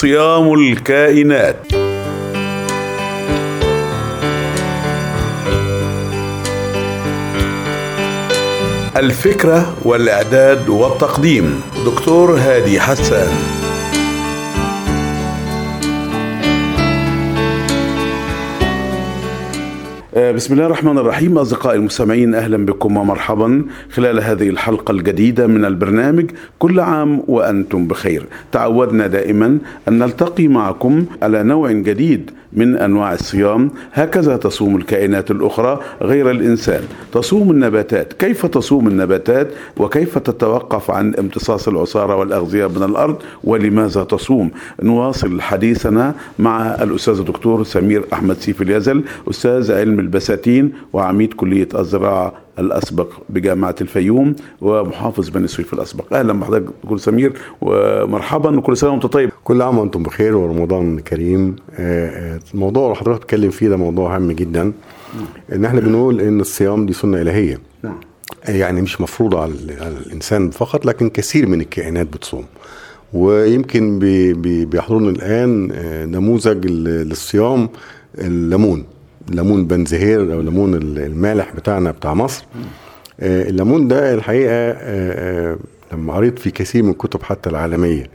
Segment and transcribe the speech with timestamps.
[0.00, 1.56] صيام الكائنات.
[8.96, 11.62] الفكرة والإعداد والتقديم.
[11.86, 13.32] دكتور هادي حسان.
[20.16, 21.38] بسم الله الرحمن الرحيم.
[21.38, 28.26] أصدقائي المستمعين أهلا بكم ومرحبا خلال هذه الحلقة الجديدة من البرنامج كل عام وأنتم بخير.
[28.52, 29.58] تعودنا دائما
[29.88, 33.70] أن نلتقي معكم على نوع جديد من أنواع الصيام.
[33.92, 36.82] هكذا تصوم الكائنات الأخرى غير الإنسان.
[37.12, 38.12] تصوم النباتات.
[38.12, 44.50] كيف تصوم النباتات؟ وكيف تتوقف عن امتصاص العصارة والأغذية من الأرض؟ ولماذا تصوم؟
[44.82, 52.32] نواصل حديثنا مع الأستاذ الدكتور سمير أحمد سيف اليزل أستاذ علم البساتين وعميد كلية الزراعة
[52.58, 56.14] الأسبق بجامعة الفيوم ومحافظ بني سويف الأسبق.
[56.14, 59.30] أهلا بحضرتك دكتور سمير ومرحبا وكل سنة وأنت طيب.
[59.44, 61.56] كل عام وأنتم بخير ورمضان كريم.
[61.78, 64.72] آه، آه، الموضوع اللي حضرتك بتتكلم فيه ده موضوع هام جدا.
[65.52, 67.58] إن إحنا بنقول إن الصيام دي سنة إلهية.
[67.84, 68.00] نعم.
[68.48, 69.52] يعني مش مفروضه على
[70.06, 72.44] الإنسان فقط لكن كثير من الكائنات بتصوم.
[73.12, 77.68] ويمكن بي- بي- بيحضرنا الآن آه، نموذج للصيام
[78.18, 78.84] الليمون.
[79.30, 82.44] ليمون بنزهير أو ليمون ال- المالح بتاعنا بتاع مصر.
[83.20, 84.74] آه، الليمون ده الحقيقة آه،
[85.52, 85.58] آه،
[85.92, 88.10] لما قريت في كثير من الكتب حتى العالمية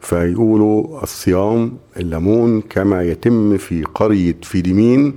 [0.00, 5.14] فيقولوا الصيام الليمون كما يتم في قرية فيديمين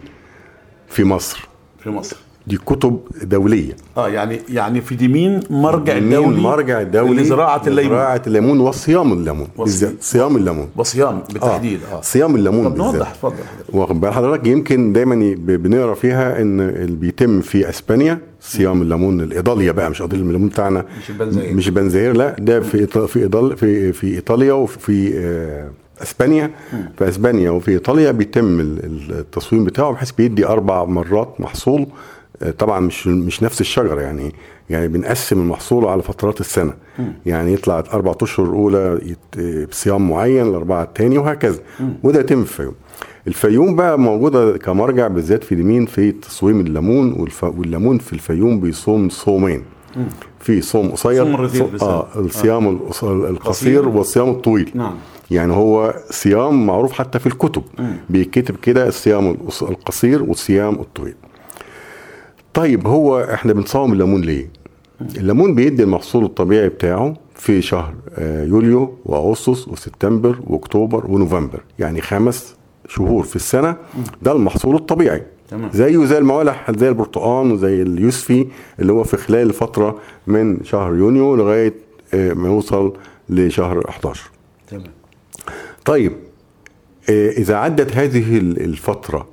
[0.88, 1.47] في مصر.
[1.84, 2.17] في مصر.
[2.47, 3.73] دي كتب دولية.
[3.97, 7.92] آه يعني يعني فيديمين مرجع مين دولي؟ مرجع دولي؟ لزراعه الليمون.
[7.92, 9.47] زراعة الليمون وصيام الليمون.
[9.58, 10.67] بالذات صيام الليمون.
[10.78, 12.02] وصيام بالتحديد آه, آه.
[12.02, 13.34] صيام الليمون طب نوضح اتفضل.
[13.73, 19.72] واخد بال حضرتك يمكن دايما بنقرأ فيها إن اللي بيتم في إسبانيا صيام الليمون الايطاليا
[19.72, 20.86] بقى مش قضيه الليمون بتاعنا.
[21.02, 21.53] مش البنزهير.
[21.53, 25.69] مش البنزهير لا ده في في إيطال في في إيطاليا وفي آه،
[26.03, 26.52] إسبانيا.
[26.97, 31.85] في إسبانيا وفي إيطاليا بيتم ال- ال- التصويم بتاعه بحيث بيدي أربع مرات محصول آه،
[32.57, 34.31] طبعا مش مش نفس الشجرة يعني
[34.69, 36.74] يعني بنقسم المحصول على فترات السنة.
[37.25, 39.00] يعني يطلع أربع أشهر أولى
[39.72, 41.59] بصيام معين الأربعة الثاني وهكذا.
[42.03, 42.74] وده يتم في الفيوم.
[43.28, 47.44] الفيوم بقى موجودة كمرجع بالذات في اليمين في تصويم الليمون والف...
[47.44, 49.63] والليمون في الفيوم بيصوم صومين.
[50.40, 51.90] في صوم قصير صوم السنة.
[51.90, 53.88] آه الصيام القص- القصير قصير.
[53.88, 54.72] والصيام الطويل.
[54.75, 54.94] نعم.
[55.31, 57.63] يعني هو صيام معروف حتى في الكتب.
[58.09, 61.16] بيتكتب كده الصيام القص- القصير والصيام الطويل.
[62.53, 64.50] طيب هو إحنا بنصوم الليمون ليه؟
[65.17, 71.62] الليمون بيدي المحصول الطبيعي بتاعه في شهر آه، يوليو وأغسطس وسبتمبر وأكتوبر ونوفمبر.
[71.79, 72.56] يعني خمس
[72.88, 73.75] شهور في السنة
[74.22, 75.23] ده المحصول الطبيعي.
[75.50, 75.69] تمام.
[75.73, 78.47] زيه زي الموالح زي البرتقال وزي اليوسفي
[78.79, 79.97] اللي هو في خلال الفترة
[80.28, 81.73] من شهر يونيو لغاية
[82.13, 82.94] آه، ما يوصل
[83.29, 84.29] لشهر 11
[84.68, 84.83] تمام.
[85.85, 86.12] طيب
[87.09, 89.28] آه، إذا عدت هذه ال- الفترة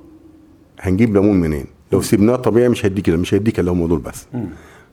[0.79, 4.27] هنجيب ليمون منين؟ لو سيبناه طبيعي مش هيديك مش هيديك اللي هم دول بس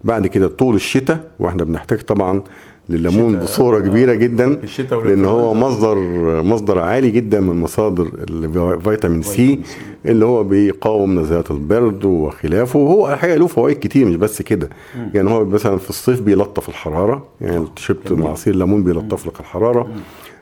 [0.04, 2.42] بعد كده طول الشتاء وإحنا بنحتاج طبعا
[2.88, 4.60] لليمون بصورة كبيرة جدا
[5.04, 5.54] لأن هو.
[5.54, 5.96] مصدر
[6.42, 9.60] مصدر عالي جدا من مصادر الفيتامين سي.
[10.06, 12.78] اللي هو بيقاوم نزلات البرد وخلافه.
[12.78, 14.68] وهو الحقيقة له فوائد كتير مش بس كده.
[15.14, 17.26] يعني هو مثلا في الصيف بيلطف الحرارة.
[17.40, 17.64] يعني
[18.10, 19.88] مع عصير ليمون بيلطف لك الحرارة.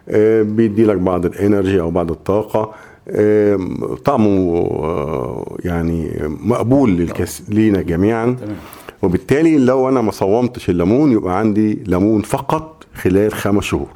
[0.08, 2.60] آه بيدي لك بعض الإنرجي أو بعض الطاقة.
[2.60, 2.74] آه
[4.04, 6.10] طعمه آه يعني
[6.40, 7.42] مقبول للكس...
[7.48, 8.24] لينا جميعا.
[8.40, 8.56] تمام.
[9.02, 13.88] وبالتالي لو أنا ما صومتش الليمون يبقى عندي ليمون فقط خلال خمس شهور.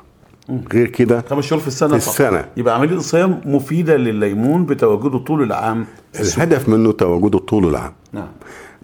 [0.73, 2.09] غير كده خمس شهور في السنة في فقط.
[2.21, 2.45] السنة.
[2.57, 5.87] يبقى عملية الصيام مفيدة لليمون بتواجده طول العام.
[6.21, 7.93] الهدف منه تواجده طول العام.
[8.13, 8.29] نعم.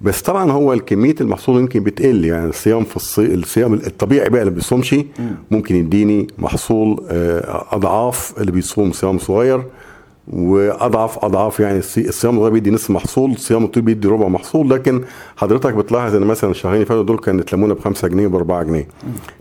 [0.01, 2.25] بس طبعا هو كميه المحصول يمكن بتقل.
[2.25, 3.35] يعني الصيام في الصي...
[3.35, 4.97] الصيام الطبيعي بقى اللي بيصومش
[5.51, 9.63] ممكن يديني محصول آه، أضعاف اللي بيصوم صيام صغير.
[10.33, 15.01] وأضعف أضعاف يعني الصي- الصيام الصغير بيدي نصف محصول الصيام الطويل بيدي ربع محصول لكن
[15.37, 18.63] حضرتك بتلاحظ إن مثلا الشهرين اللي فاتوا دول كانت ليمونه ب 5 جنيه وب 4
[18.63, 18.89] جنيه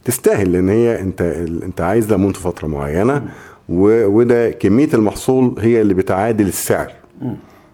[0.05, 1.21] تستاهل لأن هي أنت
[1.63, 3.23] أنت عايز ليمون في فترة معينة.
[3.69, 6.91] وده كمية المحصول هي اللي بتعادل السعر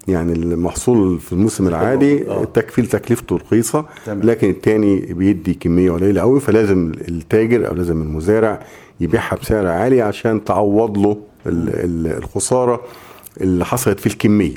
[0.08, 2.44] يعني المحصول في الموسم العادي آه.
[2.44, 3.86] التكفيل تكلفته رخيصة.
[4.08, 8.60] لكن التاني بيدي كمية قليلة قوي فلازم التاجر أو لازم المزارع
[9.00, 12.82] يبيعها بسعر عالي عشان تعوض له ال- ال- الخسارة
[13.42, 14.54] اللي حصلت في الكمية.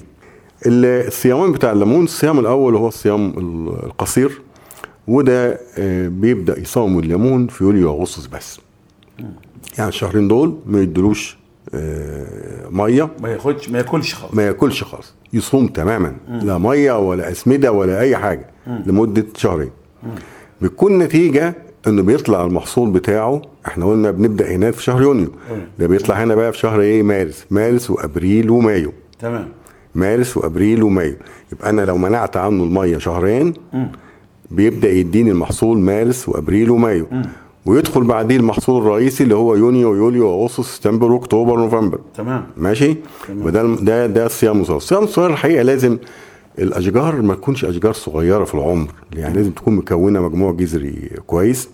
[0.67, 4.41] ال- الصيامين بتاع الليمون الصيام الأول هو الصيام ال- القصير
[5.09, 8.61] وده آه، بيبدأ يصوم الليمون في يوليو وأغسطس بس.
[9.79, 11.37] يعني الشهرين دول ما يدلوش
[11.75, 13.09] آه، مية.
[13.23, 14.35] ما ياخدش ما ياكلش خالص.
[14.35, 15.15] ما ياكلش خالص.
[15.33, 16.17] يصوم تماما.
[16.29, 19.71] لا مية ولا أسمدة ولا أي حاجة لمدة شهرين.
[20.63, 21.55] بتكون نتيجة
[21.87, 25.29] إنه بيطلع المحصول بتاعه إحنا قلنا بنبدأ هناك في شهر يونيو.
[25.79, 27.47] ده بيطلع هنا بقى في شهر إيه؟ مارس.
[27.51, 28.93] مارس وأبريل ومايو.
[29.21, 29.49] تمام.
[29.95, 31.15] مارس وأبريل ومايو.
[31.53, 33.55] يبقى أنا لو منعت عنه المية شهرين
[34.51, 37.07] بيبدأ يديني المحصول مارس وأبريل ومايو.
[37.67, 42.47] ويدخل بعديه المحصول الرئيسي اللي هو يونيو يوليو واغسطس سبتمبر واكتوبر ونوفمبر تمام.
[42.57, 42.97] ماشي؟
[43.37, 45.99] وده ده ده الصيام الصغير الصيام الصغير الحقيقة لازم
[46.59, 51.69] الأشجار ما تكونش أشجار صغيرة في العمر يعني لازم تكون مكونة مجموع جذري كويس.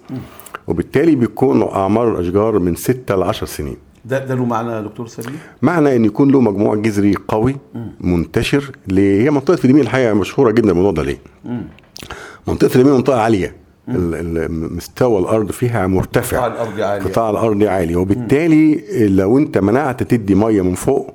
[0.67, 3.77] وبالتالي بيكون أعمار الأشجار من 6 ل 10 سنين.
[4.05, 7.57] ده ده له معنى يا دكتور سليم؟ معنى إن يكون له مجموع جذري قوي
[8.01, 11.19] منتشر ليه؟ هي منطقة فيديمين الحقيقة مشهورة جدا الموضوع ده ليه؟
[12.49, 13.57] منطقة فيديمين منطقة عالية.
[13.89, 16.37] ال- ال- مستوى الأرض فيها مرتفع.
[16.37, 17.05] قطاع الأرض عالي.
[17.05, 17.97] قطاع الأرض عالي.
[17.97, 21.15] وبالتالي لو أنت منعت تدي مية من فوق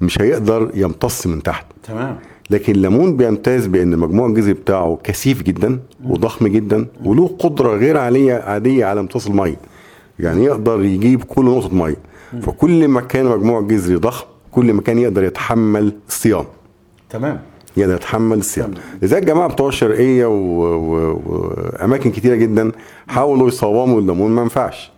[0.00, 1.66] مش هيقدر يمتص من تحت.
[1.82, 2.18] تمام.
[2.50, 8.34] لكن الليمون بيمتاز بأن المجموع الجذري بتاعه كثيف جدا وضخم جدا وله قدرة غير عاديه
[8.34, 9.56] عادية على امتصاص الميه
[10.18, 11.96] يعني يقدر يجيب كل نقطة ميه
[12.42, 16.44] فكل ما كان مجموع جذري ضخم كل ما كان يقدر يتحمل الصيام.
[17.10, 17.40] تمام.
[17.76, 18.70] يقدر يتحمل الصيام.
[19.02, 22.72] لذلك الجماعة بتوع الشرقية و- و- وأماكن كتيرة جدا
[23.08, 24.92] حاولوا يصوموا الليمون ما ينفعش.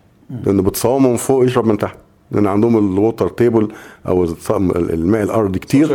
[0.47, 1.97] لأنه بتصومه من فوق يشرب من تحت.
[2.33, 3.69] لأن عندهم ال water table
[4.09, 4.25] أو
[4.71, 5.87] الماء الارضي كتير.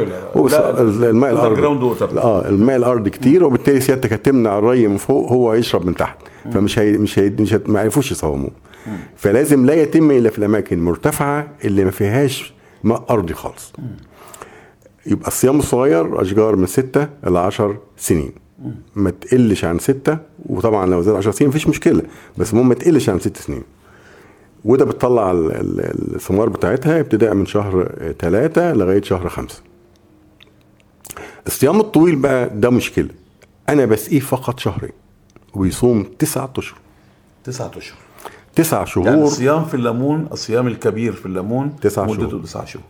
[1.10, 1.62] الماء الارضي.
[2.22, 6.18] آه الماء الارضي كتير وبالتالي سيادتك هتمنع الري من فوق هو يشرب من تحت.
[6.54, 8.52] فمش هي مش هي مش ما يعرفوش يصوموه.
[9.16, 13.74] فلازم لا يتم إلا في الأماكن المرتفعة اللي ما فيهاش ماء أرضي خالص.
[15.06, 18.32] يبقى الصيام الصغير أشجار من 6 ل 10 سنين.
[18.96, 22.02] ما تقلش عن 6 وطبعا لو زاد 10 سنين مفيش مشكلة
[22.38, 23.64] بس المهم ما تقلش عن 6 سنين.
[24.68, 29.62] وده بتطلع ال- ال- الثمار بتاعتها ابتداء من شهر 3 لغاية شهر 5
[31.48, 33.10] الصيام الطويل بقى ده مشكلة.
[33.70, 34.92] أنا بسقيه فقط شهرين
[35.54, 36.78] وبيصوم تسعة أشهر.
[37.44, 37.98] تسعة أشهر.
[38.56, 39.24] تسع يعني شهور.
[39.24, 42.42] الصيام في الليمون الصيام الكبير في الليمون تسع مدته شهور.
[42.44, 42.82] تسع شهور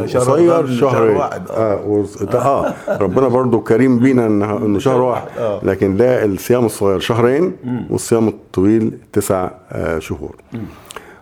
[0.00, 1.54] ده شهر القصير شهر واحد، آه.
[1.54, 2.96] آه آه.
[3.02, 5.28] ربنا برضو كريم بينا انه شهر واحد.
[5.38, 5.60] آه.
[5.64, 7.56] لكن ده الصيام الصغير شهرين
[7.90, 10.36] والصيام الطويل تسع آه شهور.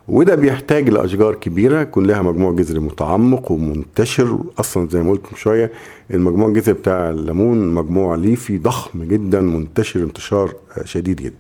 [0.09, 4.39] وده بيحتاج لأشجار كبيرة يكون لها مجموع جذري متعمق ومنتشر.
[4.61, 5.73] أصلا زي ما قلت من شوية
[6.15, 11.35] المجموع الجذري بتاع الليمون مجموع ليفي ضخم جدا منتشر انتشار شديد جدا.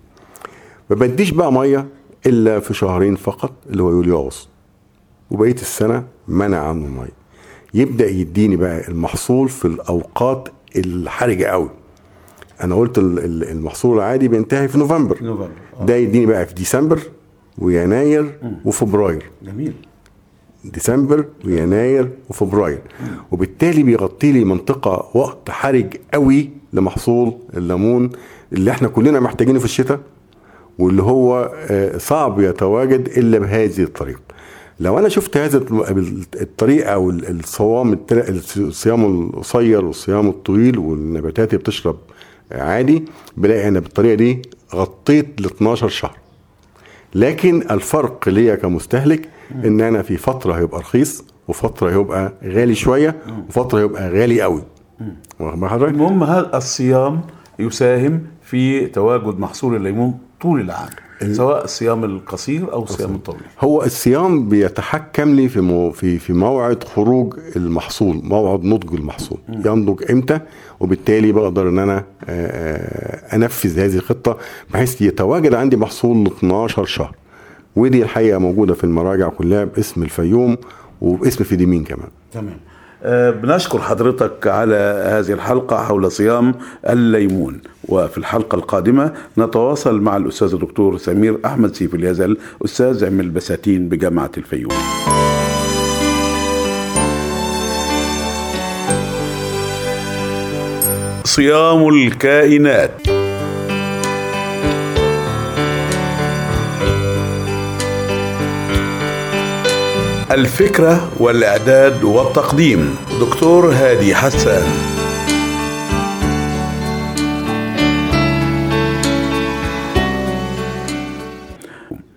[0.91, 1.87] ما بديش بقى مية
[2.27, 4.49] إلا في شهرين فقط اللي هو يوليو واغسطس
[5.31, 7.19] وبقية السنة منع عنه الميه
[7.75, 11.71] يبدأ يديني بقى المحصول في الأوقات الحرجة قوي.
[12.65, 15.19] أنا قلت ال- ال- المحصول العادي بينتهي في نوفمبر.
[15.23, 15.49] نوفمبر
[15.81, 15.85] آه.
[15.85, 17.01] ده يديني بقى في ديسمبر
[17.59, 19.23] ويناير وفبراير.
[19.43, 19.73] جميل.
[20.65, 22.81] ديسمبر ويناير وفبراير.
[23.31, 28.11] وبالتالي بيغطي لي منطقة وقت حرج قوي لمحصول الليمون
[28.53, 30.01] اللي إحنا كلنا محتاجينه في الشتاء
[30.79, 34.21] واللي هو آه، صعب يتواجد إلا بهذه الطريقة.
[34.81, 35.65] لو أنا شفت هذا
[36.41, 37.99] الطريقة أو ال- الصوام
[38.57, 41.97] الصيام القصير والصيام الطويل والنباتات بتشرب
[42.53, 43.05] عادي
[43.37, 44.43] بلاقي أنا بالطريقة دي
[44.75, 46.17] غطيت ل 12 شهر.
[47.15, 49.29] لكن الفرق ليا كمستهلك
[49.65, 53.17] إن أنا في فترة هيبقى رخيص وفترة هيبقى غالي شوية
[53.49, 54.63] وفترة هيبقى غالي قوي؟
[55.89, 57.21] المهم هذا الصيام
[57.59, 60.89] يساهم في تواجد محصول الليمون طول العام
[61.33, 63.41] سواء الصيام القصير أو الصيام الطويل.
[63.61, 69.39] هو الصيام بيتحكم لي في مو في في موعد خروج المحصول موعد نضج المحصول.
[69.49, 70.41] ينضج إمتى؟
[70.81, 74.39] وبالتالي بقدر إن أنا آه، آه، أنفذ هذه الخطة
[74.71, 77.15] بحيث يتواجد عندي محصول ل 12 شهر.
[77.77, 80.57] ودي الحقيقة موجودة في المراجع كلها باسم الفيوم
[81.01, 82.09] وباسم فيديمين كمان.
[82.33, 82.68] تمام.
[83.05, 86.55] بنشكر حضرتك على هذه الحلقة حول صيام
[86.89, 87.61] الليمون.
[87.89, 94.31] وفي الحلقة القادمة نتواصل مع الأستاذ الدكتور سمير أحمد سيف اليزل أستاذ علم البساتين بجامعة
[94.39, 94.73] الفيوم.
[101.25, 103.18] صيام الكائنات.
[110.31, 112.97] الفكرة والإعداد والتقديم.
[113.21, 114.98] دكتور هادي حسان.